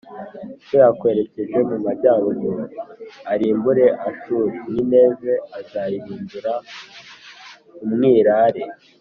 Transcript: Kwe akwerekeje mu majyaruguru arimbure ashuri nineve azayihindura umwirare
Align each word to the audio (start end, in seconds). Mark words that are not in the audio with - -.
Kwe 0.65 0.79
akwerekeje 0.91 1.59
mu 1.69 1.77
majyaruguru 1.85 2.63
arimbure 3.31 3.85
ashuri 4.09 4.49
nineve 4.73 5.33
azayihindura 5.59 6.51
umwirare 7.83 8.63